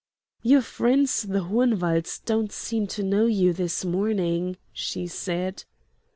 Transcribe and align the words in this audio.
"Your 0.41 0.63
friends 0.63 1.21
the 1.21 1.41
Hohenwalds 1.43 2.25
don't 2.25 2.51
seem 2.51 2.87
to 2.87 3.03
know 3.03 3.27
you 3.27 3.53
this 3.53 3.85
morning," 3.85 4.57
she 4.73 5.05
said. 5.05 5.63